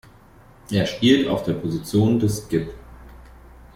Er 0.71 0.87
spielt 0.87 1.27
auf 1.29 1.43
der 1.43 1.53
Position 1.53 2.17
des 2.19 2.43
"Skip". 2.47 2.71